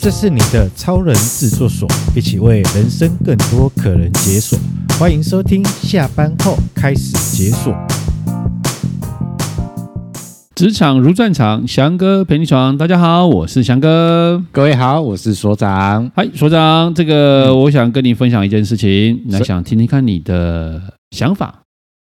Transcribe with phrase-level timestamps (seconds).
[0.00, 4.56] 这是你的超人制作所，一起为人生更多可能解锁。
[4.96, 7.74] 欢迎收听，下班后开始解锁。
[10.54, 12.78] 职场如战场，翔哥陪你闯。
[12.78, 14.40] 大家好，我是翔哥。
[14.52, 16.08] 各位好，我是所长。
[16.14, 20.80] 嗨，所长，这个我想跟你分享一件事情，来想听听看你的
[21.10, 21.62] 想法。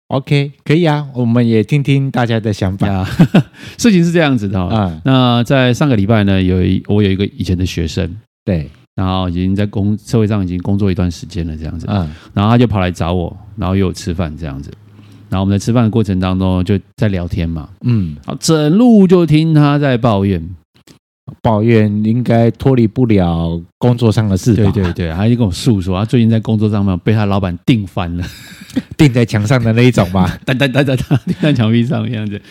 [0.08, 2.88] OK，可以啊，我们也听听大家的想法。
[2.88, 3.10] 啊、
[3.80, 14.72] 事情是这样子的哈、哦，嗯，那在上个礼拜呢，有一我有一个以前的学生，对，然后已经在工社会上已经工作一段时间了，这样子，嗯，然后他就跑来找我，然后约我吃饭这样子，
[15.30, 20.48] 然后我们在吃饭的过程当中就在聊天嘛，嗯，好，整路就听他在抱怨。
[21.42, 24.72] 抱怨应该脱离不了工作上的事吧？
[24.72, 28.26] 对对对，他就跟我诉说，他最近在工作上面被他老板钉翻了，
[28.98, 32.42] 钉在墙上的那一种吧，哒哒哒哒哒，钉在墙壁上这样子，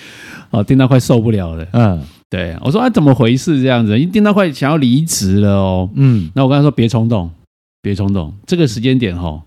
[0.50, 1.66] 哦，钉到快受不了了。
[1.72, 3.62] 嗯，对，我说啊，怎么回事？
[3.62, 5.90] 这样子，一钉到快想要离职了哦。
[5.94, 7.30] 嗯，那我跟他说别冲动，
[7.82, 9.42] 别冲动，这个时间点哦。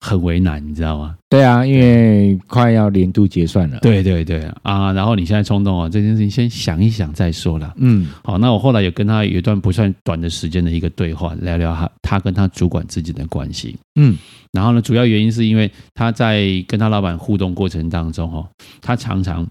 [0.00, 1.16] 很为难，你知道吗？
[1.28, 3.78] 对啊，因为快要年度结算了。
[3.80, 7.74] 对对对啊，然后你现在冲动啊，这件事情先想一想再说啦。
[7.76, 13.76] 嗯，好，那我后来有跟他有一段不算短的时间的一个对话，聊聊他他跟他主管之间的关系。
[13.96, 14.16] 嗯，
[14.52, 18.48] 然后呢，主要原因是因为他在跟他老板互动过程当中，哦，
[18.80, 19.46] 他常常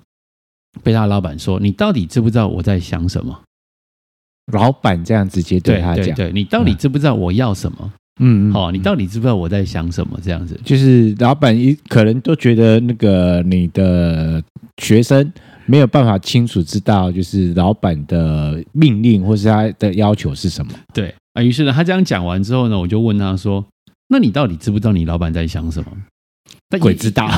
[0.81, 3.37] 被他老板说：“你到底知不知道我在想什么？”
[4.53, 10.19] 老板这样直接对他讲：“对，对，对，你到底知不知道我要什么？”嗯嗯，好，你到底知不知道我在想什么？
[10.23, 14.43] 这样子，就是老板一可能都觉得那个你的
[14.81, 15.31] 学生
[15.65, 20.71] 没有办法清楚知道，就是老板的命令或是他的要求是什么。
[20.93, 23.63] 对啊，于是呢，他这样讲完之后呢，我就问他说
[24.09, 25.91] ：“那你到底知不知道你老板在想什么？”
[26.79, 27.29] 鬼知道，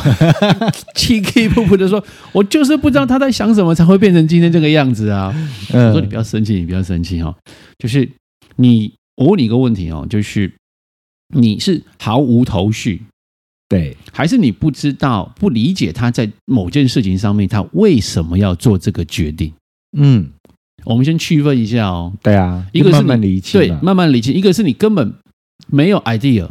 [0.95, 5.35] 气气噗噗的说：“我就是不知道他在想什么，才会变成今天这个样子啊！”
[5.73, 7.35] 嗯我说：“你不要生气，你不要生气哈，
[7.77, 8.07] 就是
[8.55, 10.49] 你，我问你一个问题哦，就是。”
[11.35, 13.03] 你是毫无头绪，
[13.67, 19.53] 对，还是你不知道、不理解他在某件事情上面，他为什么要做这个决定？
[19.97, 20.29] 嗯，
[20.85, 22.13] 我们先区分一下哦。
[22.23, 25.13] 对啊，一个是慢慢理解，对，慢慢理解；一个是你根本
[25.67, 26.49] 没有 idea，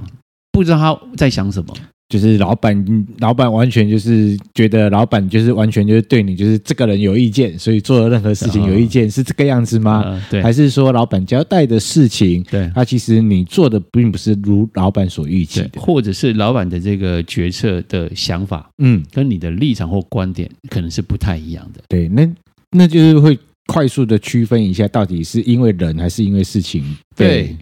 [0.53, 1.75] 不知道他在想什么。
[2.09, 10.03] 就是老板，老板完全就是觉得老板就是完全就是对你就是这个人有意见，所以做的任何事情有意见是这个样子吗？
[10.07, 21.83] 呃、对，还是说老板交代的事情，对，他其实你做的并不是如老板所预期的，或者是老板的这个决策的想法，嗯，跟你的立场或观点可能是不太一样的。
[21.89, 22.27] 对，那
[22.71, 26.83] 那就是会快速的区分一下，到底是因为人还是因为事情？
[27.15, 27.55] 对。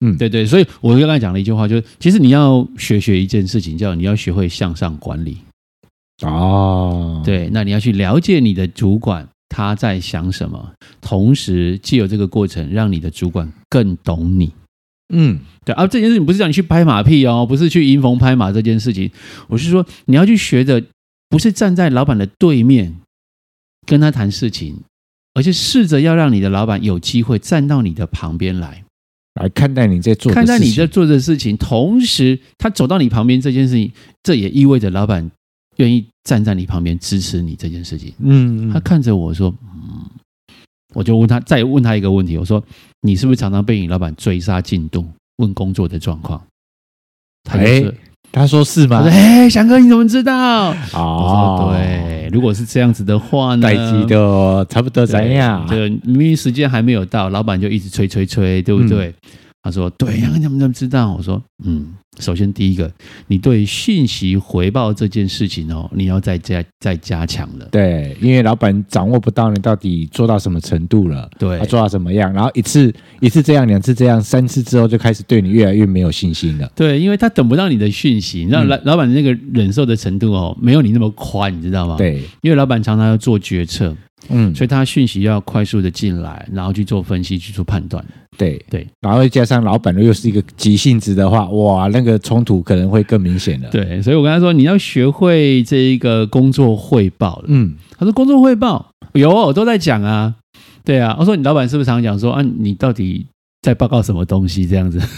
[0.00, 5.38] 对嗯，对对，所以我刚才讲了一句话，就是其实你要学学一件事情，叫你要学会向上管理。
[6.22, 14.52] 哦，对，那你要去了解你的主管他在想什么，同时既有这个过程，让你的主管更懂你。
[15.14, 19.10] 嗯，对啊，这件事情不是叫你去拍马屁哦，不是去迎逢拍马这件事情，
[19.48, 20.82] 我是说你要去学的，
[21.28, 22.94] 不是站在老板的对面
[23.86, 24.76] 跟他谈事情，
[25.34, 28.84] 而是试着要让你的老板有机会站到你的旁边来。
[29.38, 35.30] 来看待你在做，看待你在做的事情，同时他走到你旁边这件事情，这也意味着老板
[35.76, 38.12] 愿意站在你旁边支持你这件事情。
[38.18, 40.08] 嗯，他看着我说：“嗯。”
[40.94, 42.64] 我就问他，再问他一个问题，我说
[43.02, 45.04] ：“你是不是常常被你老板追杀进度，
[45.36, 46.42] 问工作的状况？”
[47.44, 47.92] 他说
[48.30, 50.74] ：“他说是吗？”哎，翔哥，你怎么知道？
[50.92, 53.62] 哦，对，如果是这样子的话呢？
[53.62, 55.66] 待机的差不多怎样？
[55.68, 59.08] 就明明时间还没有到，老板就一直催催催，对不对？
[59.08, 59.14] 嗯
[59.62, 61.88] 他说：“对呀，你怎么怎么知道？”我说：“嗯，
[62.20, 62.90] 首先第一个，
[63.26, 67.68] 你对讯息回报这件事情哦，你要再加再加强了。
[67.72, 76.70] 对，因为老板掌握不到你到底做到什么程度了，对，他做到什么样，然后一次一次这样，两次这样，三次之后就开始对你越来越没有信心了。
[76.74, 81.96] 对，因为他等不到你的讯息，你知道老老板那个忍受的程度哦，没有你那么宽，你知道吗？
[81.98, 83.94] 对，因为老板常常要做决策。”
[84.28, 88.04] 嗯，所以他讯息要快速的进来，然后去做分析，去做判断。
[88.36, 93.68] 对对，然后加上老板又是一个急性子的话，哇，那个冲突可能会更明显了。
[93.70, 97.42] 对，所以我跟他说，你要学会这一个工作汇报。
[97.46, 100.34] 嗯，他说工作汇报有，我都在讲啊。
[100.84, 103.26] 对啊，我说你老板是不是常常讲说啊，你到底
[103.62, 105.00] 在报告什么东西这样子？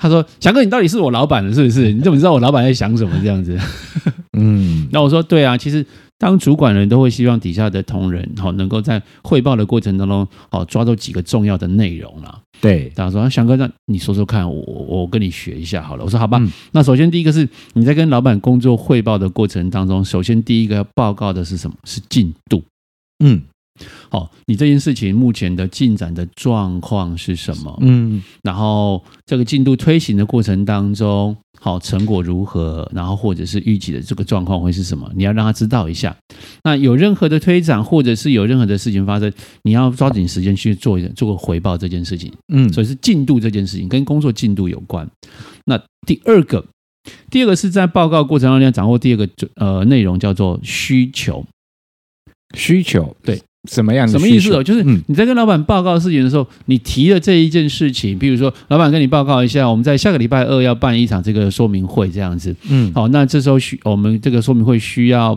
[0.00, 1.92] 他说：“翔哥，你到底是我老板了，是不是？
[1.92, 3.58] 你怎么知道我老板在想什么这样子？”
[4.38, 5.84] 嗯， 那我说：“对啊，其实
[6.18, 16.38] 当主管人都会希望底下的同仁好能够在汇报的过程当中好抓住几个重要的内容啦。”对，他说：“翔哥，那你说说看，我我跟你学一下好了。”我说：“好吧。
[16.40, 21.76] 嗯”那首先第一个是你在跟老板工作汇报的过程当中，首先第一个要报告的是什么？
[21.84, 22.64] 是进度。
[23.24, 23.42] 嗯，
[24.08, 27.76] 好，你这件事情目前的进展的状况是什么？
[27.82, 32.90] 嗯，然后这个进度推行的过程当中，好，成果如何？
[32.94, 35.10] 然后或者是预计的这个状况会是什么？
[35.14, 36.16] 你要让他知道一下。
[36.64, 39.32] 那有任何的推展，或者是有任何的事情发生，
[39.62, 42.32] 你要抓紧时间去做一做个回报这件事情。
[42.52, 45.08] 嗯，所以是进度这件事情跟工作进度有关。
[45.66, 46.64] 那第二个，
[47.30, 51.44] 第二个是在报告过程当中要掌握第二个呃内容叫做需求。
[52.56, 53.42] 需求对。
[53.68, 54.12] 什么样的？
[54.12, 54.62] 什么意思哦？
[54.62, 62.54] 就是你在跟老板报告事情的时候，你提了这一件事情，比如说老板跟你报告一下，我们在下个礼拜二要办一场这个说明会，这样子。
[62.70, 65.36] 嗯，好，那这时候需我们这个说明会需要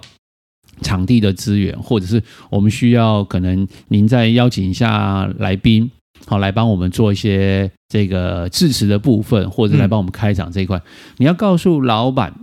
[0.82, 2.22] 场地的资源，或者是
[2.52, 5.90] 我们需要可能您再邀请一下来宾，
[6.28, 10.80] 好，来帮我们做一些这个致辞的部分，或者来帮我们开场这一块。
[11.18, 12.34] 你要告诉老板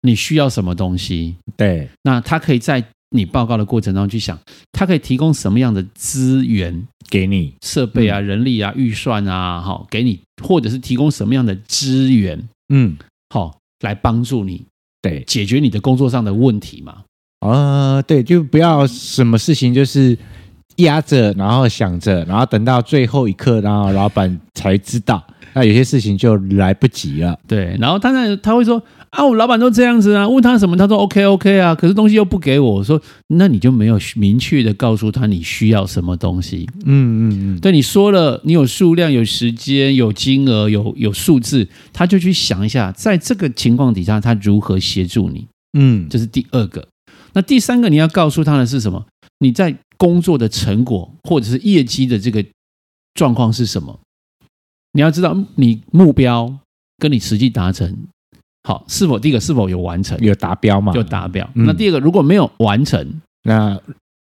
[0.00, 2.82] 你需要什么东西，对，那他可以在。
[3.16, 4.38] 你报告的过程当中去想，
[4.72, 7.54] 他可以提供什么样的资源给你？
[7.62, 12.48] 设备啊、人力啊、预算啊，好，给你，或者是提供什么样的资源？
[12.68, 12.96] 嗯，
[13.30, 14.64] 好，来帮助你，
[15.00, 17.02] 对，解决你的工作上的问题嘛？
[17.40, 20.16] 啊，对，就不要什么事情就是
[20.76, 27.38] 压着，然后想着，然后等到最后一刻，然后老板才知道，那有些事情就来不及了。
[27.46, 28.82] 对，然后当然他会说。
[29.10, 36.68] 啊，我老板都这样子啊，问他什么，他说 OK OK 啊，可是东西又不给我，我说那你就没有明确的告诉他你需要什么东西。
[36.84, 45.46] 嗯嗯嗯，对，你说了，你有数量、有时间、有金额、有有数字，他就去想一下，在这个情况底下，他如何协助你。
[45.78, 46.86] 嗯，这是第二个。
[47.32, 49.06] 那第三个你要告诉他的是什么？
[49.38, 52.44] 你在工作的成果或者是业绩的这个
[53.14, 54.00] 状况是什么？
[54.92, 56.58] 你要知道你目标
[56.98, 57.94] 跟你实际达成。
[58.66, 60.18] 好，是否第一个是否有完成？
[60.20, 60.92] 有达标吗？
[60.96, 61.48] 有达标。
[61.54, 63.80] 嗯、那第二个如果没有完成，那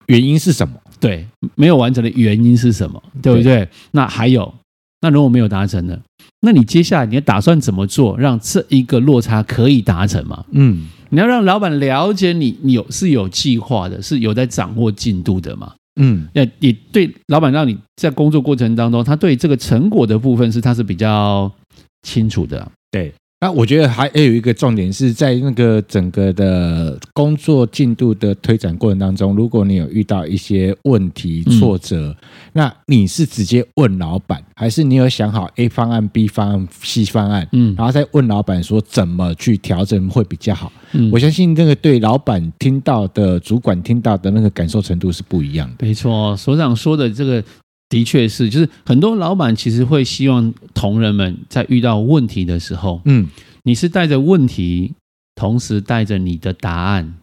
[0.06, 0.74] 原因是什么？
[0.98, 1.26] 对，
[1.56, 3.02] 没有完成的原因是什么？
[3.20, 3.56] 对不对？
[3.56, 4.54] 对，那还有，
[5.02, 5.98] 那如果没有达成呢？
[6.40, 10.42] 那你接下来你要打算怎么做，让这一个落差可以达成吗？
[10.52, 15.74] 嗯，你要让老板了解你，你有是有计划的，是有在掌握进度的嘛？
[16.00, 21.52] 嗯，那也对老板让你在工作过程当中，他对这个成果的部分是他是比较
[22.00, 22.66] 清楚的。
[22.90, 23.12] 对。
[23.42, 32.14] 那我觉得还有一个重点是在那个整个的工作进度的推展过程当中，如果你有遇到一些问题挫折，
[32.52, 40.70] 那你是直接问老板，还是你有想好 A 方案、B 方案、C 方案，嗯，然后再问老板说怎么去调整会比较好？
[40.92, 45.86] 嗯我相信那个对老板听到的、主管听到的那个感受程度是不一样的。
[45.86, 47.42] 没错，所长说的这个
[47.90, 53.28] 的确是，就是很多老板其实会希望同仁们在遇到问题的时候，嗯，
[53.64, 54.94] 你是带着问题，
[55.34, 57.16] 同时带着你的答案，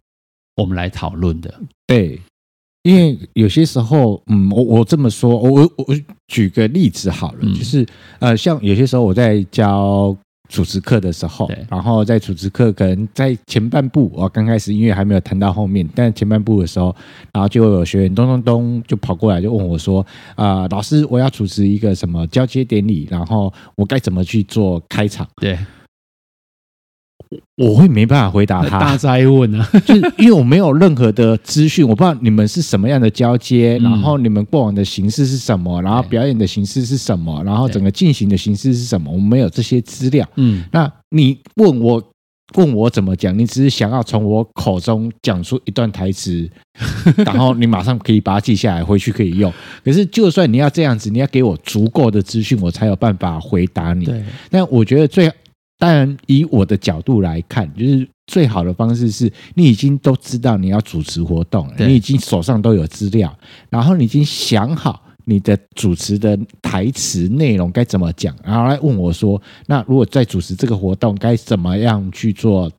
[0.57, 1.61] 我们来讨论的。
[1.87, 2.21] 对，
[2.83, 5.95] 因为有些时候，嗯，我我这么说，我我我
[6.27, 7.83] 举个例子好了，就是
[8.19, 10.15] 呃，像有些时候我在教。
[10.49, 16.95] 主持课的时候，然后在主持课可能在前半部，我刚开始音乐还没有弹到后面，但前半部的时候，
[17.33, 20.05] 然后就有学员咚咚咚就跑过来就问我说
[20.35, 25.57] ：“啊、呃，老师，我要主持一个什么交接典礼，然后我该怎么去做开场？”对。
[27.55, 40.25] 我会没办法回答他，大灾问啊， 就是因为我没有任何的资讯，我不知道你们是什么样的交接，然后你们过往的形式是什么，然后表演的形式是什么，然后整个进行的形式是什么，我们没有这些资料。
[40.35, 42.01] 嗯，那你问我
[42.55, 46.49] 问我怎么讲，你只是想要从我口中讲出一段台词，
[47.25, 49.51] 然后你马上可以把它记下来，回去可以用。
[49.83, 54.05] 可是就算你要这样子，你要给我足够的资讯，我才有办法回答你。
[54.05, 55.29] 对，但我觉得最。
[55.77, 63.33] 当然，以我的角度来看，就是最好的方式是你已经都知道你要主持活动了，你已经手上都有资料，
[63.69, 72.71] 然后你已经想好你的主持的台词内容该怎么讲，然后来问我说，那如果在主持这个活动该怎么样去做？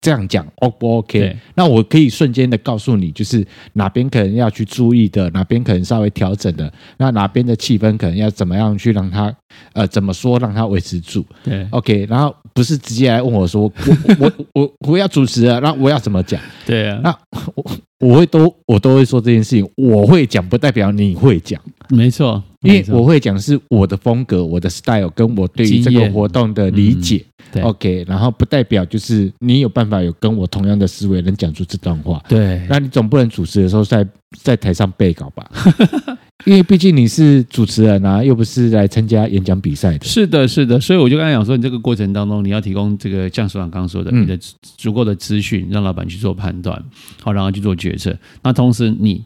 [0.00, 1.36] 这样讲 O 不 OK？
[1.54, 9.34] 那我可以瞬间的告诉你，就是哪边可能要去注意的，哪边可能稍微调整的，那哪边的气氛可能要怎么样去让它
[9.72, 11.26] 呃怎么说让它维持住？
[11.42, 12.06] 对，OK。
[12.08, 13.72] 然后不是直接来问我说，我
[14.20, 16.40] 我我我要主持了，那我要怎么讲？
[16.64, 17.18] 对啊，那
[17.56, 17.64] 我
[18.00, 27.24] 我会都我都会说这件事情，我会讲不代表你会讲，没错，因为我会讲是我的风格、我的 style 跟我对于这个活动的理解。
[27.50, 32.22] 对 OK，然后不代表就是你有办法有跟我同样的思维能讲出这段话。
[32.28, 34.06] 对，那你总不能主持的时候在
[34.42, 35.50] 在台上背稿吧？
[36.44, 40.04] 因为毕竟你是主持人啊，又不是来参加演讲比赛的。
[40.04, 44.38] 是的，是的，所以我就刚才讲说，你这个过程当中，你要提供这个像所长刚刚说的，你的
[44.76, 46.82] 足够的资讯，让老板去做判断，
[47.22, 48.16] 好，然后去做决策。
[48.42, 49.22] 那同时你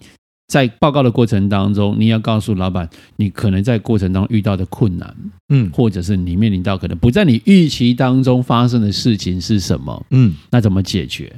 [0.48, 5.14] 在报告的过程当中，你要告诉老板，你可能在过程当中遇到的困难，
[5.50, 11.30] 嗯，或者是你面临到可能不在你预期当中发生的事情是什么，嗯，那怎么解决？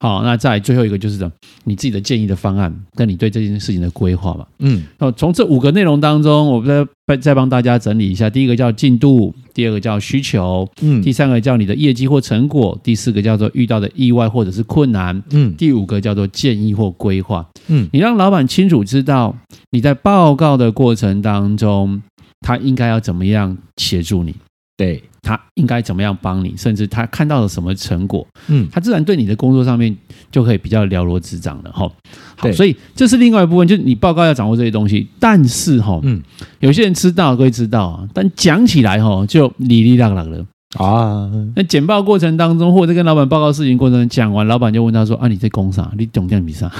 [0.00, 1.32] 好，那再最后一个就是什么？
[1.64, 4.46] 你自己的建议的方案，跟你对这件事情的规划嘛。
[4.60, 8.30] 嗯，那从这五个内容当中，我再再帮大家整理一下。
[8.30, 17.46] 第一个叫进度，第二个叫需求，嗯，第三个叫你的业绩或成果，第四个叫做遇到的意外或者是困难，嗯，第五个叫做建议或规划。
[17.66, 19.36] 嗯，你让老板清楚知道
[19.70, 22.02] 你在报告的过程当中，
[22.40, 24.34] 他应该要怎么样协助你。
[24.78, 29.94] 对，他应该怎么样帮你，甚至他看到了什么成果，嗯，他自然对你的工作上面
[30.30, 31.90] 就可以比较了如指掌了哈。
[32.36, 35.08] 好，所以这是另外一部分，就是你报告要掌握这些东西。
[35.18, 36.22] 但是哈，嗯，
[36.60, 40.46] 有些人知道会知道啊，但讲起来哈就哩哩啦啦的
[40.78, 41.28] 啊。
[41.56, 45.92] 那简报过程当中，或者跟老板报告事情过程讲完，老板就问他说：“啊，你在讲啥？
[45.98, 46.70] 你懂这样比啥？”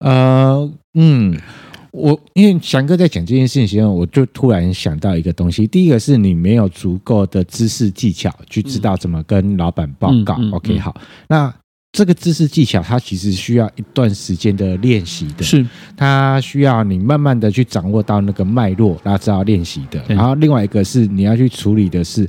[0.00, 1.34] 呃，嗯。
[1.90, 5.66] 我因为翔哥在讲这件事情时，我就突然想到一个东西。
[5.66, 10.34] 第一个是你没有足够的知识技巧去知道怎么跟老板报告。
[10.38, 11.54] 嗯嗯嗯、OK，好，那
[11.92, 15.66] 这个知识技巧它其实需要一段时间的练习的，是
[15.96, 20.02] 它需要你慢慢的去掌握到那个脉络，然后知道练习的。
[20.08, 22.28] 然后另外一个是你要去处理的是，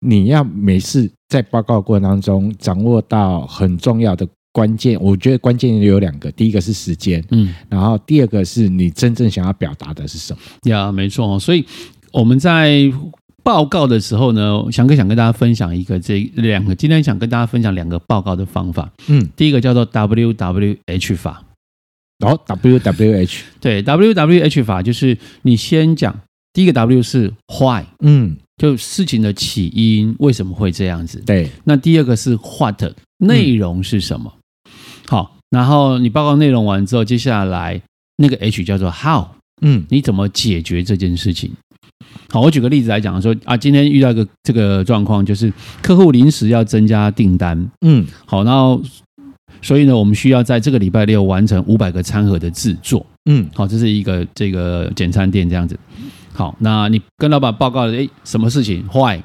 [0.00, 4.26] 你要每次在报告过程当中掌握到很重要的。
[4.56, 10.40] 关键，我觉得关键有两个，第一个是时间，嗯，然后第二个是你真正想要表达的是什么？
[10.70, 11.62] 呀，没错，所以
[12.10, 12.90] 我们在
[13.42, 21.44] 报告的时候呢，翔哥想跟大家分享一个这两个，今天想跟大家分享两个报告的方法，嗯，第一个叫做 W W H 法，
[22.24, 26.18] 哦，W W H， 对，W W H 法就是你先讲
[26.54, 32.82] 第一个 W 是 Why，嗯，就事情的起因为什么会这样子，对，那第二个是 What，
[33.18, 34.32] 内容是什么？
[35.06, 37.80] 嗯好，然后你报告内容完之后，接下来
[38.16, 39.26] 那个 H 叫做 How，
[39.62, 41.52] 嗯，你怎么解决这件事情？
[42.30, 48.82] 好，我举个例子来讲说啊，今天遇到一个这个状况，就是客户临时要增加订单，嗯，好，然后
[49.62, 55.78] 所以呢，我们需要在这个礼拜六完成五百个餐盒的制作，嗯，好，这是一个这个简餐店这样子。
[56.32, 59.20] 好，那你跟老板报告了，诶，什么事情？Why？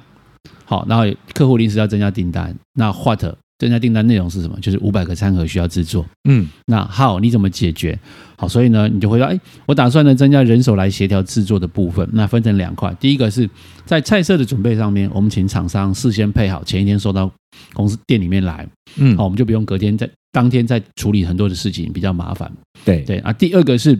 [0.63, 3.25] 好，然后客户临时要增加订单，那 What？
[3.61, 4.57] 增加订单内容是什么？
[4.59, 6.03] 就是五百个餐盒需要制作。
[6.27, 7.95] 嗯，那好，你怎么解决？
[8.35, 12.09] 好，所以呢，你就会说，哎，我打算呢增加人手来协调制作的部分。
[12.11, 13.47] 那分成两块，第一个是
[13.85, 17.31] 在菜色的准备上面，我们请厂商事先配好，前一天收到
[17.73, 18.67] 公司店里面来。
[18.95, 22.51] 嗯，好，我们就不用隔天在当天再处理很多的事情，比较麻烦。
[22.83, 23.99] 对对啊，第二个是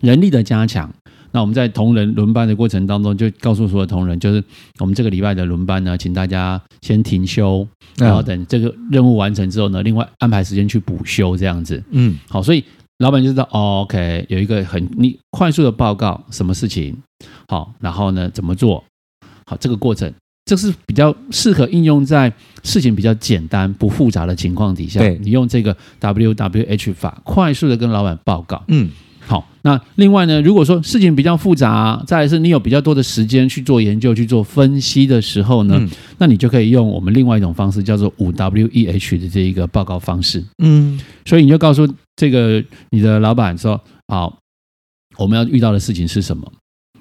[0.00, 0.92] 人力的加强。
[1.34, 4.42] 那我们在同仁轮班的过程当中，就告诉所有同仁，就是
[4.78, 11.82] 我们这个礼拜的轮班呢，请大家先停休，然后等这个任务完成之后呢，另外安排时间去补休这样子。
[11.90, 12.62] 嗯，好，所以
[12.98, 16.96] 老板就知道，哦，OK，有一个很你快速的报告，什么事情，
[17.48, 18.84] 好，然后呢怎么做，
[19.46, 20.14] 好，这个过程，
[20.44, 28.88] 这是比较适合应用在事情比较简单不复杂的情况底下，你用这个 WWH 法，快速的跟老板报告，嗯。
[29.26, 35.88] 好，那另外呢，如果说事情比较复杂，再来是你有比较多的时间去做研究、去做分析的时候呢，嗯、
[36.18, 40.44] 那你就可以用我们另外一种方式，叫做五 W E H 的这一个报告方式。
[40.62, 44.38] 嗯，所以你就告诉这个你的老板说：好，
[45.16, 46.52] 我们要遇到的事情是什么？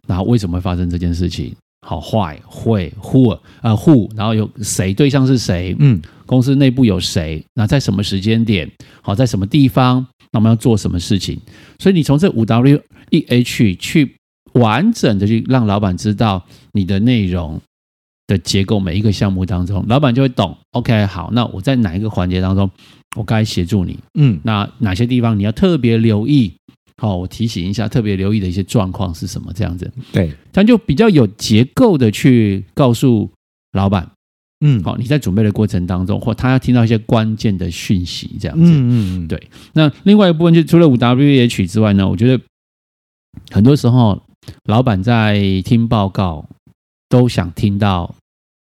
[0.07, 1.53] 然后为什么会发生这件事情？
[1.83, 5.75] 好坏会 who 啊 who，然后有谁对象是谁？
[5.79, 7.43] 嗯，公司内部有谁？
[7.53, 8.71] 那在什么时间点？
[9.01, 10.05] 好，在什么地方？
[10.31, 11.37] 那我们要做什么事情？
[11.77, 14.15] 所以你从这五 W E H 去
[14.53, 17.61] 完整的去让老板知道你的内容
[18.27, 20.57] 的结构，每一个项目当中，老板就会懂。
[20.71, 22.71] OK，好，那我在哪一个环节当中，
[23.17, 23.99] 我该协助你？
[24.17, 26.53] 嗯，那哪些地方你要特别留意？
[27.03, 29.51] 好，我提醒一下，特别留意的一些状况是什么？
[29.53, 33.29] 这样子，对，他就比较有结构的去告诉
[33.73, 34.09] 老板。
[34.65, 39.49] 嗯，好，你在准备的过程当中，或他要听到一些关键的讯息，这样子，嗯嗯对。
[39.73, 42.41] 那另外一部分，就除了五 W E H 之外呢，我觉得
[43.51, 44.21] 很多时候
[44.63, 46.47] 老板在听报告
[47.09, 48.15] 都想听到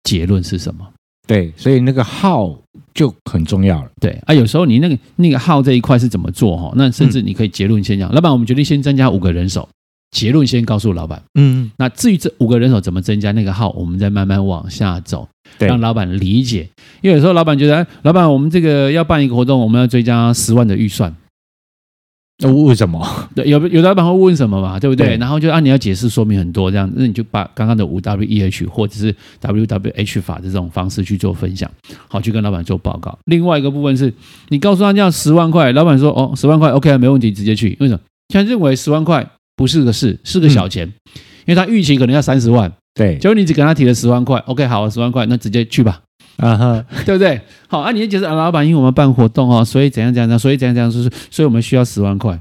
[0.03, 0.89] 结论是什么，
[1.27, 2.60] 对，所以那个 How
[2.93, 4.33] 就很重要了，对啊。
[4.33, 6.73] 有时候你那个那个 How 这一块是怎么做哈？
[6.75, 9.67] 那甚至你可以结论先讲，老板，我们决定先增加五个人手。
[10.11, 15.25] 结论先告诉老板，嗯，那至于这五个人手怎么增加那个号，我们再慢慢往下走，
[15.57, 16.67] 对，让老板理解。
[16.99, 21.15] 因为有时候老板觉得，哎，老板，我们这个要办一个活动，我们要追加十万的预算，
[22.41, 23.05] 那为什么？
[23.35, 25.07] 对，有有老板会问什么嘛，对不对？
[25.07, 31.69] 对，然后就按你要解释说明很多这样，那你就把刚刚的五 W E H 或者是 W W H 法的这种方式去做分享，
[32.07, 33.17] 好，去跟老板做报告。
[33.25, 34.13] 另外一个部分是
[34.49, 37.77] 你告诉他要十万块，老板说哦，十万块 OK，没问题，直接去。
[37.79, 37.99] 为什么？
[38.33, 46.01] 他认为十万块不是个事，是个小钱，嗯、因为他预期可能要三十万，对，结果你只跟他提了十万块，OK，好，十万块，那直接去吧，
[46.41, 47.39] 啊哈，对不对？
[47.67, 52.39] 好，啊，你就觉得啊，老板，因为我们办活动哦，所以怎样怎样，所以怎样怎样，所以所以我们需要十万块。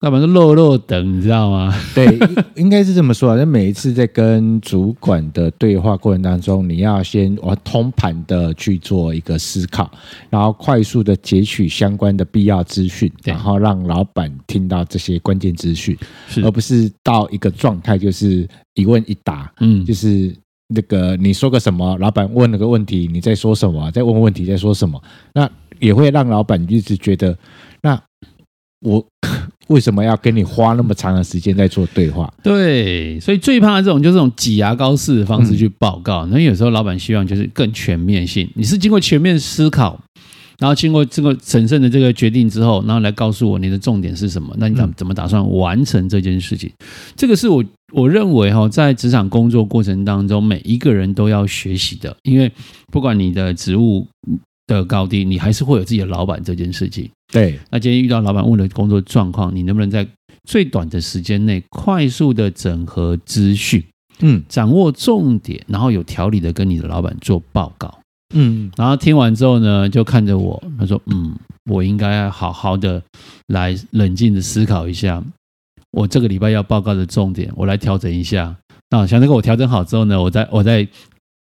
[0.00, 1.74] 那反正落落等，你知道吗？
[1.92, 2.06] 对，
[2.54, 3.36] 应该是这么说啊。
[3.36, 9.90] 那每一次在跟主管的对话过程当中，你要先我通盘的去做一个思考，
[10.30, 15.98] 然后快速的截取相关的必要资讯，然后让老板听到这些关键资讯，
[16.44, 19.52] 而不是到一个状态就是一问一答。
[19.58, 20.32] 嗯，就是
[20.68, 23.90] 那个你说个什么，老板问了个问题，你在说什么？
[23.90, 25.02] 在问问题，在说什么？
[25.34, 27.36] 那也会让老板一直觉得
[27.82, 28.00] 那。
[28.80, 29.04] 我
[29.66, 32.32] 为什么要跟你花那么长的时间在做对话？
[32.44, 36.24] 对，所以最怕的这种就是这种挤牙膏式的方式去报告。
[36.26, 40.00] 那、嗯、有时候老板希望就是更全面性，你是经过全面思考，
[40.60, 44.54] 然后经过这个审慎的这个决定之后，然后来告诉我你的重点是什么？
[44.58, 46.70] 那你怎怎么打算完成这件事情？
[46.78, 52.52] 嗯、这个是我我认为哈，在职场工作过程当中，每一个人都要学习的，因为
[52.92, 54.06] 不管你的职务
[54.66, 57.08] 的高低，你还是会有自己的老板这件事情。
[57.32, 60.06] 对，那今天遇到老板问的工作状况，你能不能在
[60.46, 63.82] 最短的时间内快速的整合资讯，
[64.20, 67.98] 嗯，掌握重点，然后有条理的跟你的老板做报告，
[68.34, 71.34] 嗯，然后听完之后呢，就看着我，他说，嗯，
[71.70, 73.02] 我应该要好好的
[73.46, 75.22] 来冷静的思考一下，
[75.92, 78.56] 我这个礼拜要报告的重点，我来调整一下。
[78.90, 80.86] 那像这个我调整好之后呢，我再我再。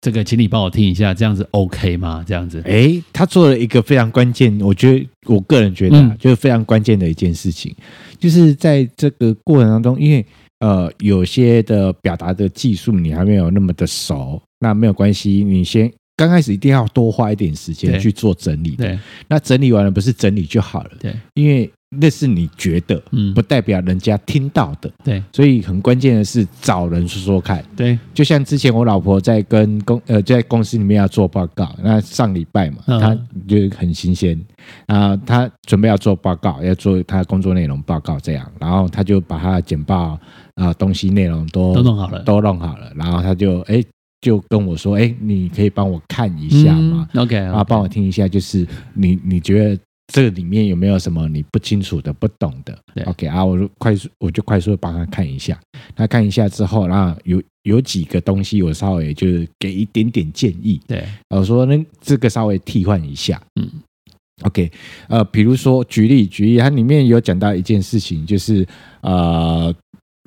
[0.02, 2.22] 这个，请你帮我听一下，这样子 OK 吗？
[2.24, 7.74] 这样子，哎，他做了一个非常关键，我觉得我个人觉得、啊嗯、就是非常关键的一件事情，
[8.16, 10.24] 就是在这个过程当中，因为
[10.60, 21.68] 呃，有些的表达的技术你还没有那么的熟，那没有关系，你先刚开始一定要多花一点时间去做整理的，那整理完了不是整理就好了，对，因为。
[21.90, 34.38] 那是你觉得，嗯，不代表人家听到的，对，所以很关键的是找人说说看，对，就像之前我老婆在跟公呃在公司里面要做报告，那上礼拜嘛，她就很新鲜。
[34.86, 40.18] 啊，她准备要做报告，要做她工作内容报告这样，然后她就把她的简报
[40.56, 43.80] 啊东西内容都都弄好了，都弄好了，然后她就哎
[44.20, 47.08] 就跟我说，哎，你可以帮我看一下吗？
[47.12, 49.78] 嗯，OK，啊，帮我听一下，就是你你觉得。
[50.12, 55.58] 这个里面有没有什么你不清楚的、不懂的？OK 啊，我就快速，我就快速的帮他看一下。
[55.96, 60.80] 他看一下之后，然后有有几个东西，我稍微就是给一点点建议。
[60.86, 63.42] 对，我说那这个稍微替换一下。
[63.60, 63.68] 嗯
[64.44, 64.70] ，OK，
[65.08, 68.64] 呃，比如说举例举例，它里面有讲到一件事情，就是
[69.00, 69.74] 呃，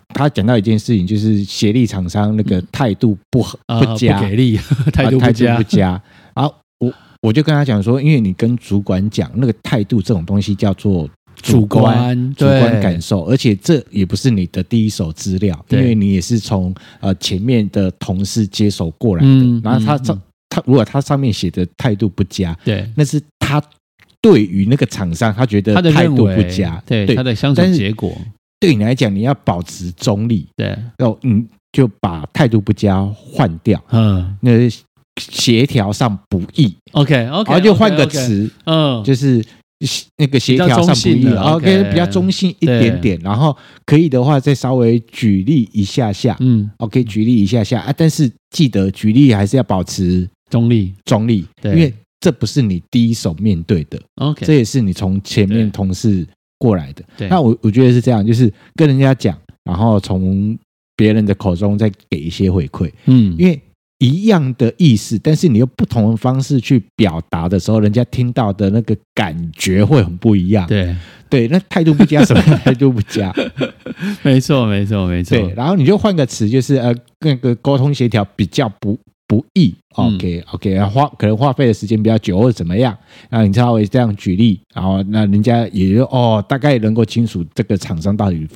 [0.10, 4.58] 他讲到一件事情，就是协力厂商那个态度不合、嗯、不佳，不给力，
[4.92, 6.04] 态度不佳，态度不佳。
[6.34, 6.94] 啊，我。
[7.22, 19.62] 我就跟他讲说，因为你跟主管讲那个态度这种东西叫做主观主观感受，而且这也不是你的第一手资料，因为你也是从呃前面的同事接手过来的。
[19.62, 23.62] 然后他他他如果他上面写的态度不佳，对，那是他
[24.22, 28.18] 对于那个厂商他觉得他的态度不佳，对他的相处结果。
[28.62, 34.52] 对你来讲，你要保持中立，对，要嗯就把态度不佳换掉，嗯，那。
[35.20, 39.44] 协调上不易，OK OK，然后就换个词，嗯，就是
[40.18, 43.56] 那个协调上不易，OK，比较中性一点点，然后
[43.86, 56.26] 可以的话再稍微举例一下下，嗯，OK，举例一下下啊，但是记得举例还是要保持中立，中立，因为这不是你第一手面对的，OK，这也是你从前面同事
[56.58, 60.58] 过来的，对，那我我觉得是这样，就是跟人家讲，然后从
[60.96, 63.62] 别人的口中再给一些回馈，嗯，因为。
[64.00, 70.66] 一样的意思，但是你用不同的方式去表达的时候，人家听到的那个感觉会很不一样。
[70.68, 70.96] 对
[71.30, 73.32] 对，那态度不佳，什么态度不佳？
[74.24, 75.38] 没错，没错，没错。
[75.38, 79.76] 对，然后你就换个词，就是呃，那个沟通协调比较不不易。
[79.96, 82.98] OK OK，然后花可能花费的时间比较久，或者怎么样？
[83.30, 88.48] 然后你稍微这样举例，然后那人家也就哦，大概能够清楚这个厂商到底。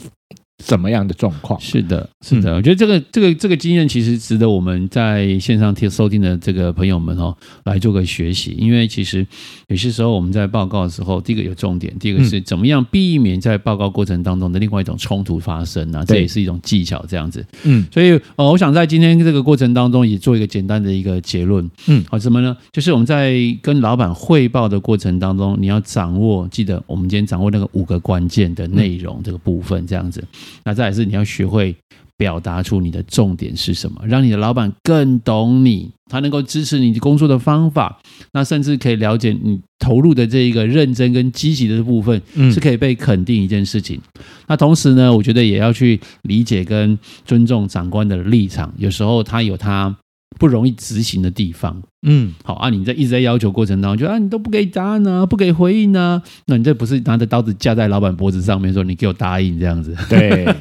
[0.57, 1.59] 怎么样的状况？
[1.59, 7.35] 是的，是的，我觉得这个这个这个经验其实值得我们在线上听收听的这个朋友们哦
[7.65, 8.55] 来做个学习。
[8.57, 9.25] 因为其实
[9.67, 17.03] 有些时候我们在报告的时候，第一个有重点，第二个是怎么样避免在报告过程当中的另外一种冲突发生啊，这也是一种技巧。
[17.09, 22.55] 这样子，嗯，所以呃，我想在今天这个过程当中也做一个简单的一个结论，嗯，好，什么呢？
[22.71, 30.23] 就是我们在跟老板汇报的过程当中，你要掌握，记得我们今天掌握那个五个关键的内容这个部分，这样子。
[30.65, 31.75] 那再来是你要学会
[32.17, 37.99] 表达出你的重点是什么，让你的老板更懂你，他能够支持你工作的方法，
[38.31, 43.99] 那甚至可以了解你投入的这一个认真跟积极的部分，是可以被肯定一件事情。
[44.19, 49.93] 嗯、那同时呢，我觉得也要去理解跟尊重长官的立场，有时候他有他
[50.39, 51.81] 不容易执行的地方。
[52.05, 59.95] 嗯，好啊，你在一直在要求过程当中，就啊，你都不给答案呢、啊，不给回应呢、啊，那你这不是拿着刀子架在老板脖子上面说你给我答应这样子？
[60.09, 60.45] 对。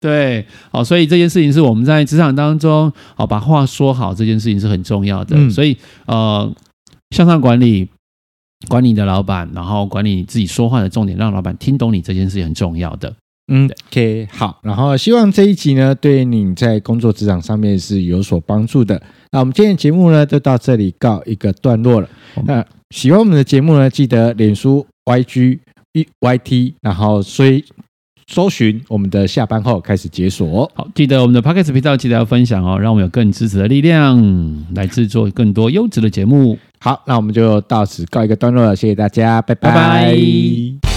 [0.00, 5.34] 对，好，所以这件事情是我们在职场当中，好把话说好，这件事情是很重要的。
[5.36, 6.48] 嗯、所以，呃，
[7.10, 7.88] 向上管理，
[8.68, 13.12] 管理你的老板，然后管理你自己说话的重点，让老板听懂你这件事情很重要的。
[13.48, 19.00] 嗯，OK，好，然后希望这一集呢，对你在工作职场上面是有所帮助的。
[19.32, 22.08] 那我们今天的节目呢，就到这里告一个段落了。
[22.36, 25.58] 嗯、那喜欢我们的节目呢，记得脸书、YG、
[26.20, 27.64] YT，然后追。
[28.30, 34.22] 搜寻我们的下班后开始解锁，好，记得我们的 Podcast 频道记得要分享哦，让我们有更支持的力量
[34.74, 36.58] 来制作更多优质的节目。
[36.78, 39.70] 好，那我们就到此告一个段落了，谢谢大家，拜拜。
[39.70, 40.87] 拜拜。